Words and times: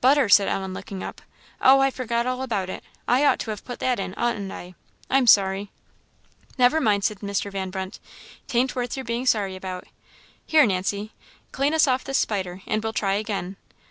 "Butter!" 0.00 0.30
said 0.30 0.48
Ellen, 0.48 0.72
looking 0.72 1.02
up; 1.04 1.20
"oh, 1.60 1.80
I 1.80 1.90
forgot 1.90 2.24
all 2.26 2.40
about 2.40 2.70
it 2.70 2.82
I 3.06 3.22
ought 3.26 3.38
to 3.40 3.50
have 3.50 3.66
put 3.66 3.80
that 3.80 4.00
in, 4.00 4.14
oughtn't 4.14 4.50
I? 4.50 4.74
I'm 5.10 5.26
sorry!" 5.26 5.70
"Never 6.56 6.80
mind," 6.80 7.04
said 7.04 7.18
Mr. 7.18 7.52
Van 7.52 7.68
Brunt" 7.68 8.00
'tain't 8.48 8.74
worth 8.74 8.96
your 8.96 9.04
being 9.04 9.26
sorry 9.26 9.56
about. 9.56 9.84
Here 10.46 10.64
Nancy 10.64 11.12
clean 11.52 11.74
us 11.74 11.86
off 11.86 12.02
this 12.02 12.16
spider, 12.16 12.62
and 12.66 12.82
we'll 12.82 12.94
try 12.94 13.16
again." 13.16 13.58